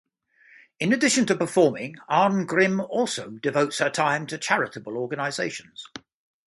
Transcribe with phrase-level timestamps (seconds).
[0.79, 5.89] In addition to performing, Arngrim also devotes her time to charitable organizations.